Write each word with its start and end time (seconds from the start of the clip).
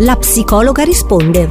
La 0.00 0.14
psicologa 0.16 0.82
risponde. 0.84 1.48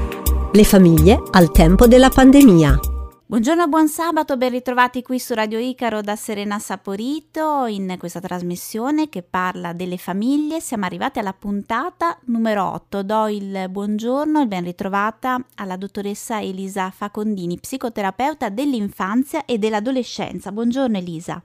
Le 0.53 0.63
famiglie 0.63 1.19
al 1.31 1.49
tempo 1.49 1.87
della 1.87 2.09
pandemia. 2.09 2.77
Buongiorno, 3.25 3.67
buon 3.67 3.87
sabato, 3.87 4.37
ben 4.37 4.51
ritrovati 4.51 5.01
qui 5.01 5.17
su 5.17 5.33
Radio 5.33 5.57
Icaro 5.57 6.01
da 6.01 6.15
Serena 6.15 6.59
Saporito 6.59 7.65
in 7.65 7.95
questa 7.97 8.19
trasmissione 8.19 9.09
che 9.09 9.23
parla 9.23 9.73
delle 9.73 9.97
famiglie. 9.97 10.59
Siamo 10.59 10.85
arrivati 10.85 11.17
alla 11.17 11.33
puntata 11.33 12.19
numero 12.25 12.71
8. 12.71 13.01
Do 13.01 13.27
il 13.29 13.65
buongiorno 13.67 14.43
e 14.43 14.45
ben 14.45 14.65
ritrovata 14.65 15.43
alla 15.55 15.75
dottoressa 15.75 16.39
Elisa 16.39 16.91
Facondini, 16.91 17.57
psicoterapeuta 17.57 18.49
dell'infanzia 18.49 19.45
e 19.45 19.57
dell'adolescenza. 19.57 20.51
Buongiorno 20.51 20.97
Elisa. 20.97 21.41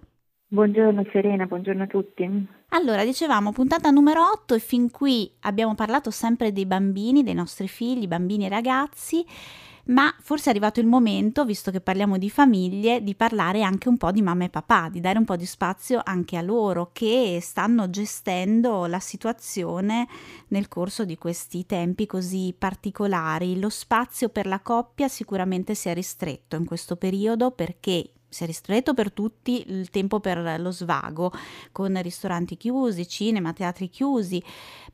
Buongiorno 0.48 1.06
Serena, 1.10 1.46
buongiorno 1.46 1.84
a 1.84 1.86
tutti. 1.86 2.58
Allora, 2.72 3.04
dicevamo 3.04 3.50
puntata 3.50 3.90
numero 3.90 4.22
8 4.30 4.54
e 4.54 4.60
fin 4.60 4.92
qui 4.92 5.28
abbiamo 5.40 5.74
parlato 5.74 6.12
sempre 6.12 6.52
dei 6.52 6.66
bambini, 6.66 7.24
dei 7.24 7.34
nostri 7.34 7.66
figli, 7.66 8.06
bambini 8.06 8.46
e 8.46 8.48
ragazzi, 8.48 9.26
ma 9.86 10.14
forse 10.20 10.46
è 10.46 10.50
arrivato 10.50 10.78
il 10.78 10.86
momento, 10.86 11.44
visto 11.44 11.72
che 11.72 11.80
parliamo 11.80 12.16
di 12.16 12.30
famiglie, 12.30 13.02
di 13.02 13.16
parlare 13.16 13.62
anche 13.62 13.88
un 13.88 13.96
po' 13.96 14.12
di 14.12 14.22
mamma 14.22 14.44
e 14.44 14.50
papà, 14.50 14.88
di 14.88 15.00
dare 15.00 15.18
un 15.18 15.24
po' 15.24 15.34
di 15.34 15.46
spazio 15.46 16.00
anche 16.04 16.36
a 16.36 16.42
loro 16.42 16.90
che 16.92 17.40
stanno 17.42 17.90
gestendo 17.90 18.86
la 18.86 19.00
situazione 19.00 20.06
nel 20.48 20.68
corso 20.68 21.04
di 21.04 21.18
questi 21.18 21.66
tempi 21.66 22.06
così 22.06 22.54
particolari. 22.56 23.58
Lo 23.58 23.68
spazio 23.68 24.28
per 24.28 24.46
la 24.46 24.60
coppia 24.60 25.08
sicuramente 25.08 25.74
si 25.74 25.88
è 25.88 25.94
ristretto 25.94 26.54
in 26.54 26.66
questo 26.66 26.94
periodo 26.94 27.50
perché 27.50 28.12
si 28.30 28.44
è 28.44 28.46
ristretto 28.46 28.94
per 28.94 29.12
tutti 29.12 29.64
il 29.66 29.90
tempo 29.90 30.20
per 30.20 30.58
lo 30.60 30.70
svago, 30.70 31.32
con 31.72 32.00
ristoranti 32.00 32.56
chiusi, 32.56 33.06
cinema, 33.06 33.52
teatri 33.52 33.90
chiusi, 33.90 34.42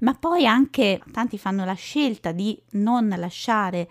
ma 0.01 0.15
poi 0.15 0.47
anche 0.47 1.01
tanti 1.13 1.39
fanno 1.39 1.65
la 1.65 1.75
scelta 1.75 2.33
di 2.33 2.61
non 2.73 3.15
lasciare 3.17 3.89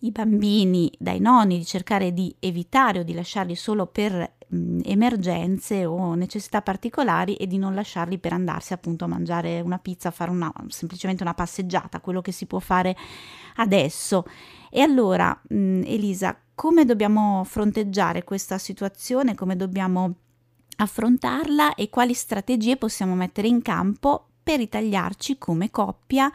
i 0.00 0.10
bambini 0.10 0.92
dai 0.98 1.20
nonni, 1.20 1.58
di 1.58 1.64
cercare 1.64 2.12
di 2.12 2.34
evitare 2.38 3.00
o 3.00 3.02
di 3.02 3.14
lasciarli 3.14 3.54
solo 3.54 3.86
per 3.86 4.34
mh, 4.48 4.80
emergenze 4.84 5.84
o 5.84 6.14
necessità 6.14 6.62
particolari 6.62 7.34
e 7.36 7.46
di 7.46 7.58
non 7.58 7.74
lasciarli 7.74 8.18
per 8.18 8.32
andarsi 8.32 8.72
appunto 8.72 9.04
a 9.04 9.08
mangiare 9.08 9.60
una 9.60 9.78
pizza, 9.78 10.10
fare 10.10 10.30
una, 10.30 10.52
semplicemente 10.68 11.22
una 11.22 11.34
passeggiata, 11.34 12.00
quello 12.00 12.20
che 12.20 12.32
si 12.32 12.46
può 12.46 12.58
fare 12.58 12.96
adesso. 13.56 14.24
E 14.70 14.80
allora, 14.80 15.38
mh, 15.48 15.82
Elisa, 15.84 16.36
come 16.58 16.84
dobbiamo 16.84 17.44
fronteggiare 17.44 18.24
questa 18.24 18.58
situazione, 18.58 19.36
come 19.36 19.54
dobbiamo 19.54 20.16
affrontarla 20.78 21.76
e 21.76 21.88
quali 21.88 22.14
strategie 22.14 22.76
possiamo 22.76 23.14
mettere 23.14 23.46
in 23.46 23.62
campo 23.62 24.26
per 24.42 24.58
ritagliarci 24.58 25.38
come 25.38 25.70
coppia 25.70 26.28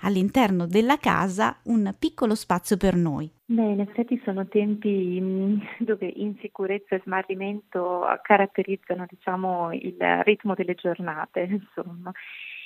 all'interno 0.00 0.66
della 0.66 0.96
casa 0.96 1.58
un 1.64 1.94
piccolo 1.98 2.34
spazio 2.34 2.78
per 2.78 2.94
noi. 2.94 3.30
Beh, 3.44 3.72
in 3.72 3.80
effetti 3.80 4.18
sono 4.24 4.48
tempi 4.48 5.18
mm, 5.20 5.58
dove 5.80 6.06
insicurezza 6.06 6.94
e 6.94 7.02
smarrimento 7.04 8.02
caratterizzano 8.22 9.04
diciamo, 9.06 9.74
il 9.74 9.98
ritmo 10.22 10.54
delle 10.54 10.74
giornate. 10.74 11.42
Insomma. 11.52 12.10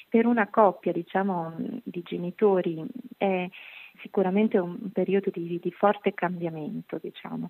Per 0.08 0.26
una 0.26 0.48
coppia 0.48 0.92
diciamo, 0.92 1.56
di 1.82 2.02
genitori 2.04 2.84
è 3.16 3.48
sicuramente 4.00 4.58
un 4.58 4.90
periodo 4.92 5.30
di, 5.30 5.58
di 5.60 5.70
forte 5.72 6.14
cambiamento, 6.14 6.98
diciamo. 7.00 7.48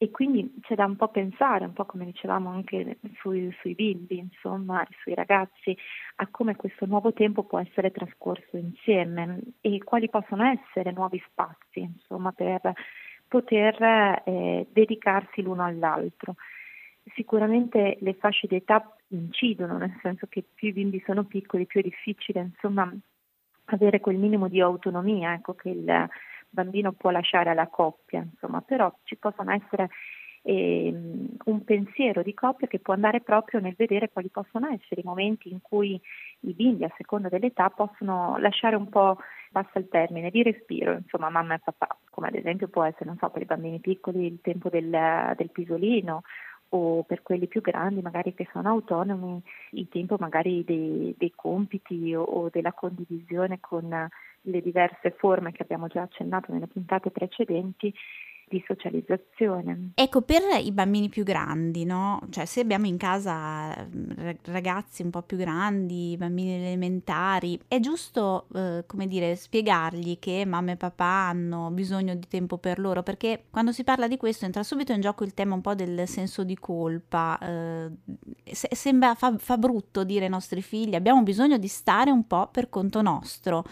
E 0.00 0.12
quindi 0.12 0.54
c'è 0.60 0.76
da 0.76 0.84
un 0.84 0.94
po' 0.94 1.08
pensare, 1.08 1.64
un 1.64 1.72
po' 1.72 1.84
come 1.84 2.04
dicevamo 2.04 2.50
anche 2.50 2.98
sui, 3.20 3.52
sui 3.60 3.74
bimbi, 3.74 4.18
insomma, 4.18 4.86
sui 5.02 5.12
ragazzi, 5.12 5.76
a 6.16 6.28
come 6.28 6.54
questo 6.54 6.86
nuovo 6.86 7.12
tempo 7.12 7.42
può 7.42 7.58
essere 7.58 7.90
trascorso 7.90 8.56
insieme 8.56 9.40
e 9.60 9.82
quali 9.82 10.08
possono 10.08 10.44
essere 10.44 10.92
nuovi 10.92 11.20
spazi, 11.26 11.80
insomma, 11.80 12.30
per 12.30 12.72
poter 13.26 14.22
eh, 14.24 14.68
dedicarsi 14.70 15.42
l'uno 15.42 15.64
all'altro. 15.64 16.36
Sicuramente 17.16 17.98
le 18.00 18.14
fasce 18.14 18.46
d'età 18.46 18.94
incidono, 19.08 19.78
nel 19.78 19.98
senso 20.00 20.26
che 20.28 20.44
più 20.54 20.68
i 20.68 20.72
bimbi 20.72 21.02
sono 21.04 21.24
piccoli, 21.24 21.66
più 21.66 21.80
è 21.80 21.82
difficile, 21.82 22.40
insomma, 22.40 22.88
avere 23.68 24.00
quel 24.00 24.16
minimo 24.16 24.48
di 24.48 24.60
autonomia 24.60 25.32
ecco, 25.32 25.54
che 25.54 25.70
il 25.70 26.08
bambino 26.48 26.92
può 26.92 27.10
lasciare 27.10 27.50
alla 27.50 27.68
coppia, 27.68 28.20
insomma, 28.20 28.60
però 28.62 28.92
ci 29.04 29.16
possono 29.16 29.52
essere 29.52 29.88
eh, 30.42 30.94
un 31.44 31.64
pensiero 31.64 32.22
di 32.22 32.32
coppia 32.32 32.66
che 32.66 32.78
può 32.78 32.94
andare 32.94 33.20
proprio 33.20 33.60
nel 33.60 33.74
vedere 33.76 34.08
quali 34.10 34.28
possono 34.30 34.68
essere 34.68 35.00
i 35.00 35.04
momenti 35.04 35.50
in 35.50 35.60
cui 35.60 36.00
i 36.40 36.52
bimbi, 36.54 36.84
a 36.84 36.94
seconda 36.96 37.28
dell'età, 37.28 37.68
possono 37.70 38.36
lasciare 38.38 38.76
un 38.76 38.88
po', 38.88 39.18
passa 39.52 39.78
il 39.78 39.88
termine, 39.88 40.30
di 40.30 40.42
respiro, 40.42 40.92
insomma, 40.92 41.28
mamma 41.28 41.54
e 41.54 41.60
papà, 41.62 41.98
come 42.10 42.28
ad 42.28 42.34
esempio 42.34 42.68
può 42.68 42.84
essere, 42.84 43.06
non 43.06 43.18
so, 43.18 43.28
per 43.30 43.42
i 43.42 43.46
bambini 43.46 43.80
piccoli 43.80 44.26
il 44.26 44.40
tempo 44.40 44.68
del, 44.70 45.34
del 45.36 45.50
pisolino 45.50 46.22
o 46.70 47.02
per 47.04 47.22
quelli 47.22 47.46
più 47.46 47.60
grandi 47.60 48.02
magari 48.02 48.34
che 48.34 48.48
sono 48.52 48.68
autonomi 48.68 49.42
il 49.72 49.88
tempo 49.88 50.16
magari 50.18 50.64
dei, 50.64 51.14
dei 51.16 51.32
compiti 51.34 52.14
o, 52.14 52.22
o, 52.22 52.48
della 52.50 52.72
condivisione 52.72 53.58
con 53.60 54.08
le 54.42 54.60
diverse 54.62 55.12
forme 55.12 55.52
che 55.52 55.62
abbiamo 55.62 55.86
già 55.88 56.02
accennato 56.02 56.52
nelle 56.52 56.66
puntate 56.66 57.10
precedenti 57.10 57.92
di 58.48 58.62
socializzazione. 58.66 59.90
Ecco, 59.94 60.22
per 60.22 60.42
i 60.62 60.72
bambini 60.72 61.08
più 61.08 61.24
grandi, 61.24 61.84
no? 61.84 62.20
Cioè, 62.30 62.44
se 62.44 62.60
abbiamo 62.60 62.86
in 62.86 62.96
casa 62.96 63.86
ragazzi 64.44 65.02
un 65.02 65.10
po' 65.10 65.22
più 65.22 65.36
grandi, 65.36 66.16
bambini 66.18 66.54
elementari, 66.54 67.60
è 67.68 67.78
giusto, 67.80 68.46
eh, 68.54 68.84
come 68.86 69.06
dire, 69.06 69.36
spiegargli 69.36 70.18
che 70.18 70.44
mamma 70.44 70.72
e 70.72 70.76
papà 70.76 71.28
hanno 71.28 71.70
bisogno 71.70 72.14
di 72.14 72.26
tempo 72.28 72.58
per 72.58 72.78
loro, 72.78 73.02
perché 73.02 73.44
quando 73.50 73.72
si 73.72 73.84
parla 73.84 74.08
di 74.08 74.16
questo 74.16 74.44
entra 74.44 74.62
subito 74.62 74.92
in 74.92 75.00
gioco 75.00 75.24
il 75.24 75.34
tema 75.34 75.54
un 75.54 75.60
po' 75.60 75.74
del 75.74 76.06
senso 76.08 76.44
di 76.44 76.56
colpa. 76.56 77.38
Eh, 77.38 77.90
se- 78.44 78.70
sembra 78.72 79.14
fa, 79.14 79.36
fa 79.38 79.56
brutto 79.58 80.04
dire 80.04 80.24
ai 80.24 80.30
nostri 80.30 80.62
figli 80.62 80.94
abbiamo 80.94 81.22
bisogno 81.22 81.58
di 81.58 81.68
stare 81.68 82.10
un 82.10 82.26
po' 82.26 82.48
per 82.50 82.68
conto 82.68 83.02
nostro 83.02 83.64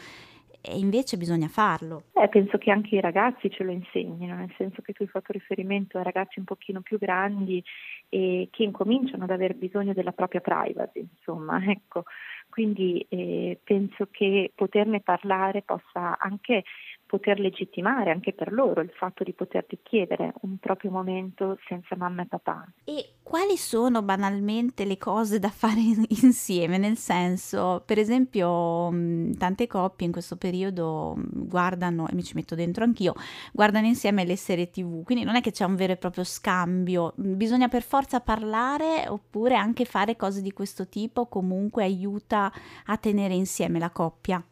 e 0.67 0.79
invece 0.79 1.17
bisogna 1.17 1.49
farlo. 1.49 2.05
Eh, 2.13 2.29
penso 2.29 2.59
che 2.59 2.71
anche 2.71 2.97
i 2.97 3.01
ragazzi 3.01 3.51
ce 3.51 3.63
lo 3.63 3.71
insegnino, 3.71 4.35
nel 4.35 4.53
senso 4.57 4.83
che 4.83 4.93
tu 4.93 5.03
hai 5.03 5.09
fatto 5.09 5.33
riferimento 5.33 5.99
a 5.99 6.03
ragazzi 6.03 6.39
un 6.39 6.45
pochino 6.45 6.81
più 6.81 6.99
grandi 6.99 7.63
e 8.09 8.49
che 8.51 8.63
incominciano 8.65 9.25
ad 9.25 9.31
aver 9.31 9.55
bisogno 9.55 9.93
della 9.93 10.13
propria 10.13 10.41
privacy, 10.41 11.01
insomma, 11.01 11.59
ecco. 11.71 12.05
Quindi 12.49 13.05
eh, 13.09 13.61
penso 13.63 14.09
che 14.11 14.53
poterne 14.55 15.01
parlare 15.01 15.63
possa 15.63 16.17
anche 16.19 16.65
poter 17.07 17.39
legittimare 17.39 18.11
anche 18.11 18.33
per 18.33 18.53
loro 18.53 18.81
il 18.81 18.91
fatto 18.91 19.23
di 19.23 19.33
poterti 19.33 19.79
chiedere 19.83 20.33
un 20.43 20.59
proprio 20.59 20.91
momento 20.91 21.59
senza 21.67 21.97
mamma 21.97 22.23
e 22.23 22.27
papà. 22.27 22.67
E 22.85 23.15
quali 23.23 23.57
sono 23.57 24.03
banalmente 24.03 24.85
le 24.85 24.99
cose 24.99 25.39
da 25.39 25.49
fare 25.51 25.81
insieme? 26.23 26.79
Nel 26.79 26.97
senso, 26.97 27.83
per 27.87 27.99
esempio, 27.99 28.91
tante 29.39 29.67
coppie 29.67 30.07
in 30.07 30.13
questo 30.13 30.37
periodo 30.37 31.15
guardano, 31.17 32.09
e 32.09 32.15
mi 32.15 32.25
ci 32.25 32.35
metto 32.35 32.55
dentro 32.55 32.85
anch'io, 32.85 33.15
guardano 33.53 33.87
insieme 33.87 34.25
le 34.25 34.37
serie 34.37 34.71
tv, 34.71 35.05
quindi 35.05 35.25
non 35.25 35.37
è 35.37 35.41
che 35.41 35.53
c'è 35.53 35.65
un 35.65 35.77
vero 35.77 35.93
e 35.93 35.97
proprio 35.97 36.25
scambio, 36.25 37.13
bisogna 37.17 37.69
per 37.69 37.83
forza 37.83 38.21
parlare 38.21 39.07
oppure 39.09 39.55
anche 39.55 39.85
fare 39.85 40.17
cose 40.17 40.43
di 40.43 40.53
questo 40.53 40.89
tipo 40.89 41.27
comunque 41.27 41.85
aiuta 41.85 42.53
a 42.87 42.97
tenere 42.97 43.35
insieme 43.35 43.79
la 43.79 43.91
coppia. 43.91 44.45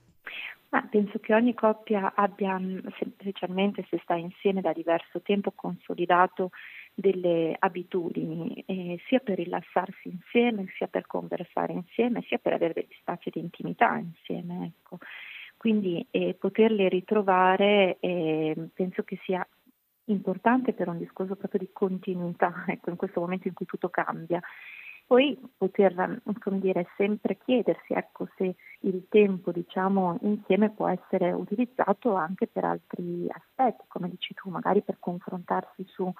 Ma 0.75 0.83
penso 0.91 1.21
che 1.21 1.33
ogni 1.33 1.55
coppia 1.55 2.15
abbia, 2.17 2.61
specialmente 3.17 3.87
se 3.89 4.01
sta 4.03 4.17
insieme 4.17 4.61
da 4.61 4.73
diverso 4.73 5.23
tempo, 5.23 5.53
consolidato 5.55 6.51
delle 6.93 7.55
abitudini, 7.57 8.65
eh, 8.67 9.01
sia 9.07 9.21
per 9.21 9.37
rilassarsi 9.37 10.09
insieme, 10.09 10.67
sia 10.77 10.89
per 10.89 11.07
conversare 11.07 11.75
insieme, 11.75 12.23
sia 12.23 12.39
per 12.39 12.55
avere 12.55 12.73
degli 12.73 12.97
spazi 12.99 13.31
di 13.31 13.39
intimità 13.39 13.97
insieme. 13.99 14.73
Ecco. 14.75 14.99
Quindi 15.57 16.05
eh, 16.11 16.35
poterle 16.35 16.89
ritrovare 16.89 17.99
eh, 18.01 18.57
penso 18.75 19.05
che 19.05 19.21
sia 19.23 19.47
importante 20.07 20.73
per 20.73 20.89
un 20.89 20.99
discorso 20.99 21.37
proprio 21.37 21.61
di 21.61 21.71
continuità, 21.73 22.53
ecco, 22.67 22.91
in 22.91 22.97
questo 22.97 23.21
momento 23.21 23.47
in 23.47 23.55
cui 23.55 23.67
tutto 23.67 23.91
cambia 23.91 24.43
poi 25.07 25.39
poter 25.57 26.21
dire, 26.65 26.87
sempre 26.97 27.37
chiedersi 27.37 27.93
ecco, 27.93 28.27
se 28.37 28.55
il 28.81 29.07
tempo 29.09 29.53
diciamo, 29.53 30.19
insieme 30.23 30.71
può 30.71 30.89
essere 30.89 31.31
utilizzato 31.31 32.15
anche 32.15 32.47
per 32.47 32.65
altri 32.65 33.29
aspetti, 33.29 33.85
come 33.87 34.09
dici 34.09 34.33
tu, 34.35 34.49
magari 34.49 34.83
per 34.83 34.97
confrontarsi 34.99 35.85
su 35.87 36.11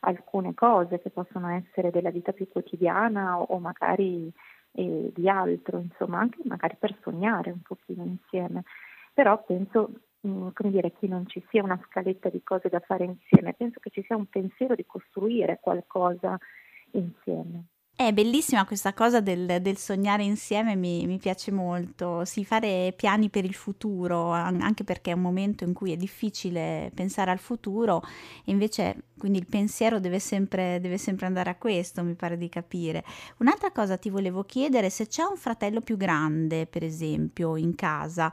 alcune 0.00 0.52
cose 0.54 1.00
che 1.00 1.10
possono 1.10 1.48
essere 1.48 1.90
della 1.90 2.10
vita 2.10 2.32
più 2.32 2.48
quotidiana 2.48 3.38
o, 3.38 3.44
o 3.44 3.58
magari 3.58 4.30
eh, 4.72 5.12
di 5.14 5.28
altro, 5.28 5.78
insomma, 5.78 6.18
anche 6.18 6.38
magari 6.44 6.76
per 6.78 6.96
sognare 7.02 7.50
un 7.50 7.62
pochino 7.62 8.04
insieme. 8.04 8.64
Però 9.12 9.42
penso 9.44 9.90
mm, 10.26 10.48
come 10.52 10.70
dire, 10.70 10.92
che 10.92 11.06
non 11.06 11.26
ci 11.28 11.42
sia 11.50 11.62
una 11.62 11.80
scaletta 11.86 12.28
di 12.28 12.42
cose 12.42 12.68
da 12.68 12.80
fare 12.80 13.04
insieme, 13.04 13.54
penso 13.54 13.78
che 13.80 13.90
ci 13.90 14.02
sia 14.02 14.16
un 14.16 14.26
pensiero 14.26 14.74
di 14.74 14.84
costruire 14.84 15.60
qualcosa 15.62 16.36
insieme. 16.90 17.66
È 17.96 18.12
bellissima 18.12 18.64
questa 18.64 18.92
cosa 18.92 19.20
del, 19.20 19.62
del 19.62 19.76
sognare 19.76 20.24
insieme, 20.24 20.74
mi, 20.74 21.06
mi, 21.06 21.18
piace 21.18 21.52
molto, 21.52 22.24
sì, 22.24 22.44
fare 22.44 22.92
piani 22.96 23.28
per 23.30 23.44
il 23.44 23.54
futuro, 23.54 24.30
anche 24.30 24.82
perché 24.82 25.12
è 25.12 25.14
un 25.14 25.20
momento 25.20 25.62
in 25.62 25.72
cui 25.72 25.92
è 25.92 25.96
difficile 25.96 26.90
pensare 26.92 27.30
al 27.30 27.38
futuro, 27.38 28.02
invece 28.46 28.96
quindi 29.16 29.38
il 29.38 29.46
pensiero 29.46 30.00
deve 30.00 30.18
sempre, 30.18 30.80
deve 30.80 30.98
sempre 30.98 31.26
andare 31.26 31.50
a 31.50 31.54
questo, 31.54 32.02
mi 32.02 32.14
pare 32.14 32.36
di 32.36 32.48
capire. 32.48 33.04
Un'altra 33.38 33.70
cosa 33.70 33.96
ti 33.96 34.10
volevo 34.10 34.42
chiedere, 34.42 34.90
se 34.90 35.06
c'è 35.06 35.22
un 35.22 35.36
fratello 35.36 35.80
più 35.80 35.96
grande, 35.96 36.66
per 36.66 36.82
esempio, 36.82 37.56
in 37.56 37.74
casa, 37.74 38.32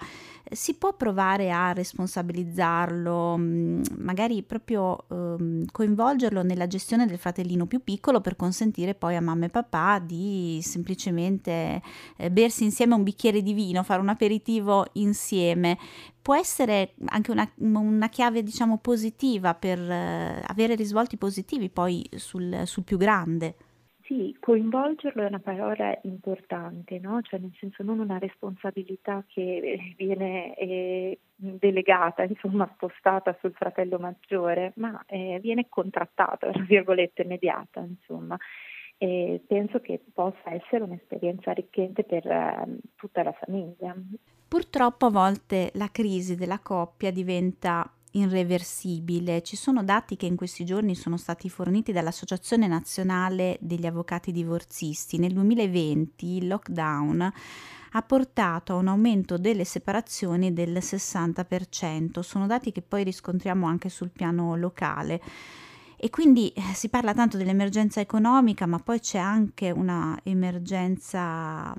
si 0.49 0.73
può 0.75 0.93
provare 0.93 1.51
a 1.51 1.71
responsabilizzarlo, 1.71 3.37
mm, 3.37 3.81
magari 3.99 4.41
proprio 4.43 5.05
um, 5.07 5.63
coinvolgerlo 5.71 6.41
nella 6.41 6.67
gestione 6.67 7.05
del 7.05 7.19
fratellino 7.19 7.67
più 7.67 7.83
piccolo 7.83 8.19
per 8.19 8.35
consentire 8.35 8.95
poi 8.95 9.15
a 9.15 9.21
mamma 9.21 9.45
e 9.45 9.49
papà 9.49 9.99
di 9.99 10.59
semplicemente 10.63 11.81
eh, 12.17 12.31
bersi 12.31 12.63
insieme 12.63 12.95
un 12.95 13.03
bicchiere 13.03 13.41
di 13.41 13.53
vino, 13.53 13.83
fare 13.83 14.01
un 14.01 14.09
aperitivo 14.09 14.87
insieme. 14.93 15.77
Può 16.21 16.35
essere 16.35 16.93
anche 17.07 17.31
una, 17.31 17.49
una 17.57 18.09
chiave, 18.09 18.43
diciamo, 18.43 18.77
positiva 18.77 19.55
per 19.55 19.79
eh, 19.79 20.41
avere 20.45 20.75
risvolti 20.75 21.17
positivi 21.17 21.69
poi 21.69 22.07
sul, 22.15 22.61
sul 22.65 22.83
più 22.83 22.97
grande. 22.97 23.55
Sì, 24.03 24.35
coinvolgerlo 24.39 25.23
è 25.23 25.27
una 25.27 25.39
parola 25.39 25.97
importante, 26.03 26.99
no? 26.99 27.21
cioè 27.21 27.39
nel 27.39 27.55
senso 27.57 27.81
non 27.81 27.99
una 27.99 28.17
responsabilità 28.17 29.23
che 29.25 29.93
viene 29.95 30.53
eh, 30.55 31.19
delegata, 31.35 32.23
insomma 32.23 32.69
spostata 32.73 33.37
sul 33.39 33.53
fratello 33.53 33.99
maggiore, 33.99 34.73
ma 34.75 35.01
eh, 35.07 35.39
viene 35.41 35.67
contrattata, 35.69 36.51
tra 36.51 36.63
virgolette, 36.63 37.23
mediata, 37.23 37.79
insomma 37.79 38.37
e 39.03 39.41
penso 39.47 39.79
che 39.79 39.99
possa 40.13 40.53
essere 40.53 40.83
un'esperienza 40.83 41.49
arricchente 41.49 42.03
per 42.03 42.23
uh, 42.23 42.77
tutta 42.95 43.23
la 43.23 43.31
famiglia. 43.31 43.95
Purtroppo 44.51 45.05
a 45.05 45.11
volte 45.11 45.71
la 45.75 45.89
crisi 45.91 46.35
della 46.35 46.59
coppia 46.59 47.09
diventa 47.09 47.89
irreversibile. 48.11 49.43
Ci 49.43 49.55
sono 49.55 49.81
dati 49.81 50.17
che 50.17 50.25
in 50.25 50.35
questi 50.35 50.65
giorni 50.65 50.93
sono 50.93 51.15
stati 51.15 51.49
forniti 51.49 51.93
dall'Associazione 51.93 52.67
Nazionale 52.67 53.57
degli 53.61 53.85
Avvocati 53.85 54.33
Divorzisti. 54.33 55.19
Nel 55.19 55.31
2020 55.31 56.35
il 56.35 56.47
lockdown 56.49 57.31
ha 57.91 58.01
portato 58.01 58.73
a 58.73 58.75
un 58.75 58.89
aumento 58.89 59.37
delle 59.37 59.63
separazioni 59.63 60.51
del 60.51 60.79
60%. 60.79 62.19
Sono 62.19 62.45
dati 62.45 62.73
che 62.73 62.81
poi 62.81 63.05
riscontriamo 63.05 63.65
anche 63.65 63.87
sul 63.87 64.09
piano 64.09 64.57
locale. 64.57 65.21
E 65.95 66.09
quindi 66.09 66.49
eh, 66.49 66.61
si 66.73 66.89
parla 66.89 67.13
tanto 67.13 67.37
dell'emergenza 67.37 68.01
economica, 68.01 68.65
ma 68.65 68.79
poi 68.79 68.99
c'è 68.99 69.17
anche 69.17 69.71
una 69.71 70.19
emergenza 70.23 71.73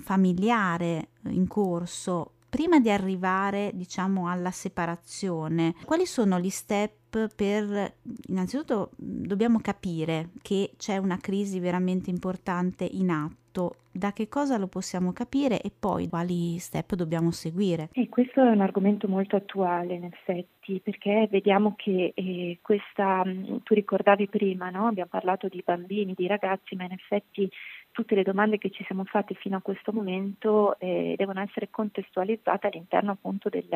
familiare 0.00 1.10
in 1.28 1.46
corso. 1.46 2.32
Prima 2.48 2.80
di 2.80 2.90
arrivare, 2.90 3.70
diciamo, 3.72 4.28
alla 4.28 4.50
separazione, 4.50 5.74
quali 5.84 6.04
sono 6.04 6.38
gli 6.38 6.50
step 6.50 7.34
per 7.34 7.94
innanzitutto 8.28 8.90
dobbiamo 8.96 9.60
capire 9.60 10.30
che 10.40 10.72
c'è 10.76 10.96
una 10.96 11.18
crisi 11.18 11.60
veramente 11.60 12.10
importante 12.10 12.84
in 12.84 13.10
atto 13.10 13.76
da 13.92 14.12
che 14.12 14.28
cosa 14.28 14.56
lo 14.56 14.66
possiamo 14.66 15.12
capire 15.12 15.60
e 15.60 15.70
poi 15.78 16.08
quali 16.08 16.58
step 16.58 16.94
dobbiamo 16.94 17.30
seguire? 17.30 17.90
E 17.92 18.08
questo 18.08 18.40
è 18.40 18.48
un 18.48 18.62
argomento 18.62 19.06
molto 19.06 19.36
attuale 19.36 19.94
in 19.94 20.04
effetti 20.04 20.80
perché 20.82 21.28
vediamo 21.30 21.74
che 21.76 22.12
eh, 22.14 22.58
questa, 22.62 23.22
mm, 23.24 23.58
tu 23.62 23.74
ricordavi 23.74 24.28
prima, 24.28 24.70
no? 24.70 24.86
abbiamo 24.86 25.10
parlato 25.10 25.48
di 25.48 25.62
bambini, 25.64 26.14
di 26.16 26.26
ragazzi, 26.26 26.74
ma 26.74 26.84
in 26.84 26.92
effetti 26.92 27.50
tutte 27.92 28.14
le 28.14 28.22
domande 28.22 28.58
che 28.58 28.70
ci 28.70 28.84
siamo 28.84 29.04
fatte 29.04 29.34
fino 29.34 29.56
a 29.56 29.62
questo 29.62 29.92
momento 29.92 30.78
eh, 30.78 31.14
devono 31.16 31.40
essere 31.40 31.70
contestualizzate 31.70 32.66
all'interno 32.66 33.12
appunto 33.12 33.48
del 33.48 33.68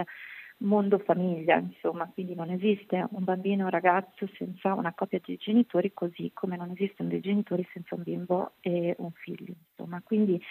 mondo 0.58 0.98
famiglia, 0.98 1.56
insomma, 1.56 2.10
quindi 2.12 2.34
non 2.34 2.50
esiste 2.50 3.06
un 3.10 3.24
bambino 3.24 3.62
o 3.62 3.64
un 3.66 3.70
ragazzo 3.70 4.26
senza 4.38 4.72
una 4.72 4.94
coppia 4.94 5.20
di 5.22 5.36
genitori, 5.36 5.92
così 5.92 6.30
come 6.32 6.56
non 6.56 6.70
esistono 6.70 7.10
dei 7.10 7.20
genitori 7.20 7.66
senza 7.72 7.94
un 7.94 8.02
bimbo 8.02 8.52
e 8.60 8.94
un 8.98 9.12
figlio, 9.12 9.52
insomma, 9.70 10.00
quindi 10.02 10.42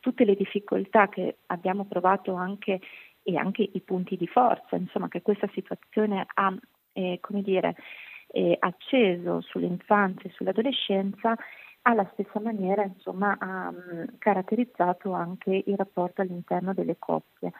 tutte 0.00 0.24
le 0.24 0.34
difficoltà 0.34 1.08
che 1.08 1.38
abbiamo 1.46 1.84
provato 1.84 2.34
anche 2.34 2.80
e 3.22 3.36
anche 3.36 3.68
i 3.72 3.80
punti 3.80 4.16
di 4.16 4.26
forza, 4.26 4.74
insomma, 4.74 5.06
che 5.06 5.22
questa 5.22 5.48
situazione 5.52 6.26
ha, 6.34 6.52
eh, 6.92 7.18
come 7.20 7.42
dire, 7.42 7.76
eh, 8.32 8.56
acceso 8.58 9.40
sull'infanzia 9.42 10.28
e 10.28 10.32
sull'adolescenza, 10.34 11.36
alla 11.82 12.08
stessa 12.12 12.40
maniera, 12.40 12.82
insomma, 12.84 13.36
ha 13.38 13.70
mh, 13.70 14.18
caratterizzato 14.18 15.12
anche 15.12 15.62
il 15.66 15.76
rapporto 15.76 16.22
all'interno 16.22 16.72
delle 16.74 16.96
coppie. 16.98 17.52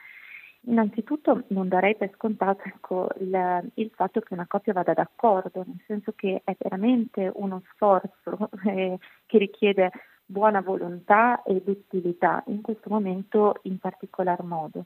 Innanzitutto 0.64 1.44
non 1.48 1.68
darei 1.68 1.96
per 1.96 2.12
scontato 2.14 2.62
ecco, 2.64 3.08
il, 3.18 3.70
il, 3.74 3.90
fatto 3.94 4.20
che 4.20 4.32
una 4.32 4.46
coppia 4.46 4.72
vada 4.72 4.92
d'accordo, 4.92 5.64
nel 5.66 5.82
senso 5.86 6.12
che 6.14 6.42
è 6.44 6.54
veramente 6.56 7.30
uno 7.34 7.62
sforzo 7.72 8.48
eh, 8.66 8.96
che 9.26 9.38
richiede 9.38 9.90
buona 10.24 10.60
volontà 10.60 11.42
ed 11.42 11.66
utilità, 11.66 12.44
in 12.46 12.60
questo 12.60 12.88
momento 12.88 13.58
in 13.62 13.78
particolar 13.78 14.42
modo. 14.44 14.84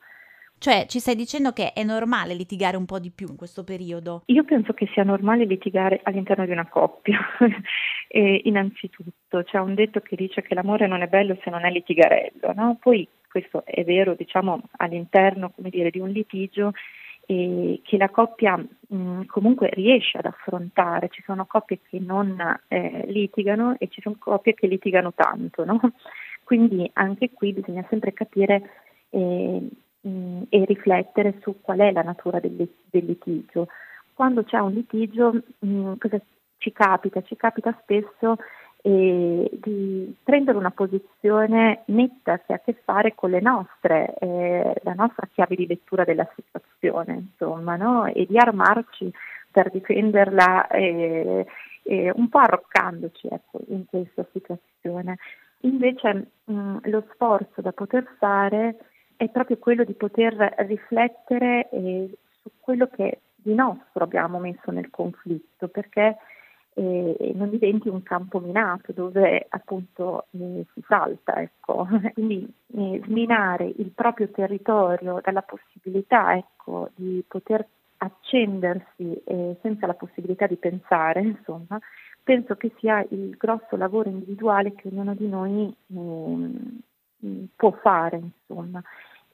Cioè, 0.58 0.86
ci 0.88 1.00
stai 1.00 1.14
dicendo 1.14 1.52
che 1.52 1.72
è 1.72 1.82
normale 1.84 2.34
litigare 2.34 2.76
un 2.76 2.86
po' 2.86 2.98
di 2.98 3.10
più 3.14 3.28
in 3.28 3.36
questo 3.36 3.62
periodo? 3.62 4.22
Io 4.26 4.44
penso 4.44 4.72
che 4.72 4.88
sia 4.92 5.04
normale 5.04 5.44
litigare 5.44 6.00
all'interno 6.02 6.44
di 6.46 6.50
una 6.50 6.66
coppia. 6.66 7.18
e, 8.08 8.40
innanzitutto, 8.44 9.42
c'è 9.44 9.58
un 9.58 9.74
detto 9.74 10.00
che 10.00 10.16
dice 10.16 10.42
che 10.42 10.54
l'amore 10.54 10.86
non 10.86 11.02
è 11.02 11.06
bello 11.06 11.36
se 11.42 11.50
non 11.50 11.64
è 11.64 11.70
litigarello, 11.70 12.52
no? 12.54 12.78
Poi 12.80 13.06
questo 13.28 13.64
è 13.66 13.84
vero 13.84 14.14
diciamo, 14.14 14.62
all'interno 14.78 15.52
dire, 15.56 15.90
di 15.90 16.00
un 16.00 16.08
litigio 16.08 16.72
e 17.26 17.80
che 17.82 17.96
la 17.98 18.08
coppia 18.08 18.56
mh, 18.56 19.24
comunque 19.26 19.68
riesce 19.72 20.16
ad 20.16 20.24
affrontare. 20.24 21.10
Ci 21.10 21.22
sono 21.26 21.44
coppie 21.44 21.80
che 21.88 21.98
non 21.98 22.40
eh, 22.68 23.04
litigano 23.08 23.76
e 23.78 23.88
ci 23.88 24.00
sono 24.00 24.16
coppie 24.18 24.54
che 24.54 24.66
litigano 24.66 25.12
tanto, 25.12 25.64
no? 25.64 25.80
Quindi 26.44 26.88
anche 26.94 27.30
qui 27.32 27.52
bisogna 27.52 27.84
sempre 27.90 28.12
capire 28.12 28.70
eh, 29.10 29.68
mh, 30.06 30.42
e 30.48 30.64
riflettere 30.64 31.38
su 31.40 31.56
qual 31.60 31.78
è 31.78 31.90
la 31.92 32.02
natura 32.02 32.38
del, 32.40 32.54
del 32.90 33.04
litigio. 33.04 33.68
Quando 34.14 34.44
c'è 34.44 34.58
un 34.58 34.72
litigio, 34.72 35.32
mh, 35.58 35.94
cosa 35.98 36.20
ci 36.58 36.72
capita? 36.72 37.22
Ci 37.22 37.36
capita 37.36 37.76
spesso 37.82 38.36
e 38.82 39.50
di 39.52 40.14
prendere 40.22 40.56
una 40.56 40.70
posizione 40.70 41.82
netta 41.86 42.38
che 42.38 42.52
ha 42.52 42.56
a 42.56 42.60
che 42.60 42.76
fare 42.84 43.14
con 43.16 43.30
le 43.30 43.40
nostre, 43.40 44.14
eh, 44.20 44.74
la 44.84 44.92
nostra 44.92 45.28
chiave 45.32 45.56
di 45.56 45.66
lettura 45.66 46.04
della 46.04 46.28
situazione, 46.36 47.14
insomma, 47.14 47.74
no? 47.74 48.06
e 48.06 48.26
di 48.28 48.38
armarci 48.38 49.12
per 49.50 49.70
difenderla 49.70 50.68
eh, 50.68 51.46
eh, 51.82 52.12
un 52.14 52.28
po' 52.28 52.38
arroccandoci 52.38 53.26
ecco, 53.28 53.60
in 53.68 53.86
questa 53.86 54.24
situazione. 54.32 55.16
Invece 55.62 56.28
mh, 56.44 56.76
lo 56.84 57.04
sforzo 57.12 57.60
da 57.60 57.72
poter 57.72 58.06
fare 58.18 58.76
è 59.16 59.28
proprio 59.28 59.58
quello 59.58 59.84
di 59.84 59.94
poter 59.94 60.34
riflettere 60.58 61.68
eh, 61.70 62.10
su 62.42 62.50
quello 62.60 62.88
che 62.88 63.20
di 63.34 63.54
nostro 63.54 64.04
abbiamo 64.04 64.38
messo 64.38 64.70
nel 64.70 64.90
conflitto, 64.90 65.68
perché 65.68 66.16
e 66.78 67.32
non 67.34 67.48
diventi 67.48 67.88
un 67.88 68.02
campo 68.02 68.38
minato 68.38 68.92
dove 68.92 69.46
appunto 69.48 70.26
eh, 70.32 70.66
si 70.74 70.82
salta. 70.86 71.40
Ecco. 71.40 71.88
Quindi 72.12 72.46
eh, 72.74 73.00
sminare 73.06 73.64
il 73.64 73.92
proprio 73.94 74.28
territorio 74.28 75.20
dalla 75.22 75.40
possibilità 75.40 76.36
ecco, 76.36 76.90
di 76.94 77.24
poter 77.26 77.66
accendersi 77.98 79.22
eh, 79.24 79.56
senza 79.62 79.86
la 79.86 79.94
possibilità 79.94 80.46
di 80.46 80.56
pensare, 80.56 81.22
insomma, 81.22 81.80
penso 82.22 82.56
che 82.56 82.70
sia 82.78 83.02
il 83.08 83.34
grosso 83.38 83.76
lavoro 83.76 84.10
individuale 84.10 84.74
che 84.74 84.88
ognuno 84.88 85.14
di 85.14 85.28
noi 85.28 85.74
ehm, 85.94 87.48
può 87.56 87.70
fare. 87.80 88.20
Insomma. 88.20 88.82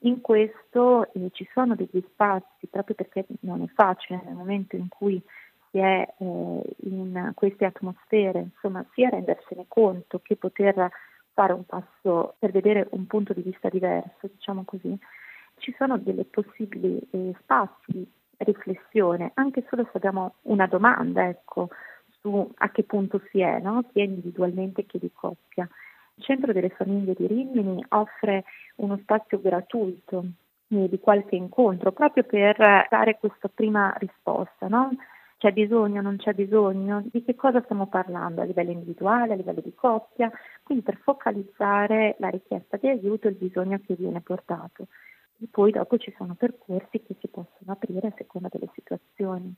In 0.05 0.21
questo 0.21 1.13
eh, 1.13 1.31
ci 1.33 1.49
sono 1.53 1.77
degli 1.77 2.03
spazi, 2.13 2.67
proprio 2.69 2.97
perché 2.97 3.25
non 3.41 3.63
è 3.63 3.67
facile 3.69 4.21
nel 4.25 4.35
momento 4.35 4.75
in 4.75 4.89
cui 4.89 5.23
si 5.71 5.79
è 5.79 6.07
eh, 6.19 6.77
in 6.85 7.33
queste 7.35 7.65
atmosfere, 7.65 8.41
insomma, 8.41 8.85
sia 8.95 9.11
rendersene 9.11 9.67
conto 9.69 10.21
che 10.21 10.37
poter 10.37 10.91
fare 11.33 11.53
un 11.53 11.65
passo 11.65 12.35
per 12.39 12.51
vedere 12.51 12.89
un 12.91 13.07
punto 13.07 13.33
di 13.33 13.43
vista 13.43 13.69
diverso, 13.69 14.29
diciamo 14.29 14.65
così, 14.65 14.99
ci 15.59 15.75
sono 15.79 15.99
delle 15.99 16.25
possibili 16.25 17.01
eh, 17.11 17.35
spazi 17.41 17.93
di 17.93 18.07
riflessione, 18.39 19.31
anche 19.35 19.65
solo 19.69 19.85
se 19.85 19.99
abbiamo 19.99 20.35
una 20.43 20.67
domanda, 20.67 21.29
ecco, 21.29 21.69
su 22.21 22.51
a 22.57 22.71
che 22.71 22.83
punto 22.83 23.21
si 23.31 23.41
è, 23.41 23.61
no? 23.61 23.85
sia 23.93 24.03
individualmente 24.03 24.85
che 24.85 24.99
di 24.99 25.11
coppia. 25.13 25.69
Il 26.23 26.29
Centro 26.29 26.53
delle 26.53 26.69
Famiglie 26.69 27.15
di 27.15 27.27
Rimini 27.27 27.85
offre 27.89 28.45
uno 28.77 28.97
spazio 28.99 29.41
gratuito 29.41 30.25
eh, 30.69 30.89
di 30.89 31.01
qualche 31.01 31.35
incontro 31.35 31.91
proprio 31.91 32.23
per 32.23 32.57
dare 32.89 33.19
questa 33.19 33.49
prima 33.53 33.93
risposta, 33.99 34.69
no? 34.69 34.91
c'è 35.39 35.51
bisogno, 35.51 36.01
non 36.01 36.19
c'è 36.19 36.33
bisogno, 36.33 37.03
di 37.11 37.25
che 37.25 37.35
cosa 37.35 37.61
stiamo 37.63 37.89
parlando 37.89 38.41
a 38.41 38.45
livello 38.45 38.71
individuale, 38.71 39.33
a 39.33 39.37
livello 39.37 39.61
di 39.61 39.75
coppia, 39.75 40.31
quindi 40.63 40.85
per 40.85 40.99
focalizzare 41.03 42.15
la 42.21 42.29
richiesta 42.29 42.77
di 42.77 42.87
aiuto 42.87 43.27
e 43.27 43.31
il 43.31 43.37
bisogno 43.37 43.81
che 43.85 43.97
viene 43.97 44.21
portato. 44.21 44.87
E 45.41 45.49
poi 45.51 45.73
dopo 45.73 45.99
ci 45.99 46.15
sono 46.17 46.37
percorsi 46.37 47.03
che 47.03 47.17
si 47.19 47.27
possono 47.27 47.73
aprire 47.73 48.07
a 48.07 48.15
seconda 48.17 48.47
delle 48.49 48.71
situazioni. 48.75 49.53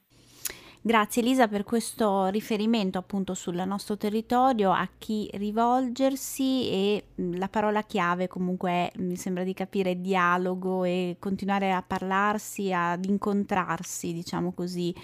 Grazie 0.87 1.23
Elisa 1.23 1.49
per 1.49 1.65
questo 1.65 2.27
riferimento 2.27 2.99
appunto 2.99 3.33
sul 3.33 3.55
nostro 3.65 3.97
territorio, 3.97 4.71
a 4.71 4.87
chi 4.99 5.31
rivolgersi 5.33 6.69
e 6.69 7.05
la 7.15 7.49
parola 7.49 7.85
chiave 7.85 8.29
comunque 8.29 8.71
è, 8.71 8.93
mi 8.97 9.17
sembra 9.17 9.45
di 9.45 9.55
capire, 9.55 10.03
dialogo 10.03 10.85
e 10.85 11.17
continuare 11.19 11.73
a 11.73 11.81
parlarsi, 11.81 12.71
ad 12.71 13.07
incontrarsi, 13.07 14.13
diciamo 14.13 14.53
così. 14.53 14.95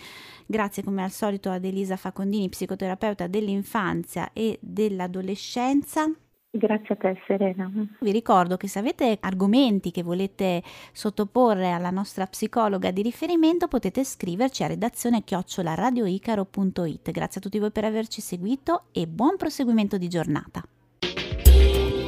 Grazie 0.45 0.83
come 0.83 1.03
al 1.03 1.13
solito 1.13 1.49
ad 1.49 1.65
Elisa 1.65 1.97
Facondini, 1.97 2.51
psicoterapeuta 2.51 3.27
dell'infanzia 3.27 4.35
e 4.35 4.59
dell'adolescenza. 4.61 6.13
Grazie 6.53 6.95
a 6.95 6.97
te 6.97 7.17
Serena. 7.29 7.71
Vi 8.01 8.11
ricordo 8.11 8.57
che 8.57 8.67
se 8.67 8.81
avete 8.81 9.19
argomenti 9.21 9.93
che 9.93 10.03
volete 10.03 10.65
sottoporre 10.93 11.71
alla 11.71 11.91
nostra 11.91 12.27
psicologa 12.27 12.91
di 12.91 13.03
riferimento 13.03 13.69
potete 13.69 14.03
scriverci 14.03 14.65
a 14.65 14.67
redazione 14.67 15.23
chioccioladioicaro.it. 15.23 17.11
Grazie 17.13 17.39
a 17.39 17.43
tutti 17.43 17.61
voi 17.61 17.71
per 17.71 17.85
averci 17.85 18.21
seguito 18.21 18.87
e 18.91 19.07
buon 19.07 19.37
proseguimento 19.37 19.97
di 19.97 20.09
giornata. 20.09 20.65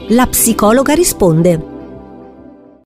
La 0.09 0.27
psicologa 0.27 0.95
risponde 0.95 1.82